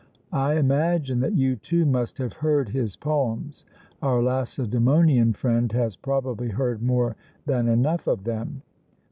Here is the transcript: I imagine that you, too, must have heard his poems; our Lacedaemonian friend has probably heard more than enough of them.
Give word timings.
I 0.33 0.55
imagine 0.55 1.19
that 1.19 1.35
you, 1.35 1.57
too, 1.57 1.85
must 1.85 2.17
have 2.17 2.33
heard 2.33 2.69
his 2.69 2.95
poems; 2.95 3.65
our 4.01 4.19
Lacedaemonian 4.23 5.33
friend 5.33 5.71
has 5.73 5.95
probably 5.95 6.49
heard 6.49 6.81
more 6.81 7.15
than 7.45 7.67
enough 7.67 8.07
of 8.07 8.23
them. 8.23 8.63